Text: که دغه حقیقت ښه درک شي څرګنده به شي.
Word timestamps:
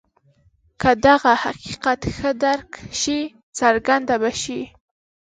که 0.81 0.91
دغه 1.05 1.33
حقیقت 1.43 2.01
ښه 2.15 2.31
درک 2.43 2.69
شي 3.01 3.19
څرګنده 3.59 4.15
به 4.21 4.31
شي. 4.41 4.61